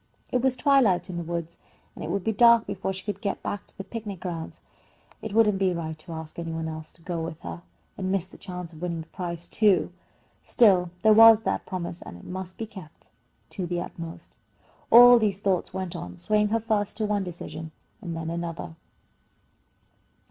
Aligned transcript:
It 0.31 0.41
was 0.41 0.55
twilight 0.55 1.11
in 1.11 1.17
the 1.17 1.23
woods, 1.23 1.57
and 1.93 2.03
it 2.03 2.09
would 2.09 2.23
be 2.23 2.31
dark 2.31 2.65
before 2.65 2.91
she 2.91 3.03
could 3.05 3.21
get 3.21 3.43
back 3.43 3.67
to 3.67 3.77
the 3.77 3.83
picnic 3.83 4.19
grounds. 4.19 4.59
It 5.21 5.31
wouldn't 5.31 5.59
be 5.59 5.73
right 5.75 5.95
to 5.99 6.13
ask 6.13 6.39
any 6.39 6.51
one 6.51 6.67
else 6.67 6.91
to 6.93 7.03
go 7.03 7.21
with 7.21 7.39
her, 7.41 7.61
and 7.99 8.11
miss 8.11 8.25
the 8.27 8.39
chance 8.39 8.73
of 8.73 8.81
winning 8.81 9.01
the 9.01 9.07
prize, 9.09 9.45
too. 9.47 9.91
Still, 10.43 10.89
there 11.03 11.13
was 11.13 11.41
that 11.41 11.67
promise, 11.67 12.01
and 12.01 12.17
it 12.17 12.23
must 12.25 12.57
be 12.57 12.65
kept 12.65 13.09
to 13.51 13.67
the 13.67 13.79
utmost. 13.79 14.33
All 14.89 15.19
these 15.19 15.39
thoughts 15.39 15.71
went 15.71 15.95
on, 15.95 16.17
swaying 16.17 16.47
her 16.47 16.59
first 16.59 16.97
to 16.97 17.05
one 17.05 17.23
decision 17.23 17.69
and 18.01 18.17
then 18.17 18.31
another. 18.31 18.75